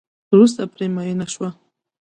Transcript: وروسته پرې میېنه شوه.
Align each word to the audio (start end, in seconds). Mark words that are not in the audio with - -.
وروسته 0.31 0.61
پرې 0.73 0.87
میېنه 0.95 1.25
شوه. 1.33 1.49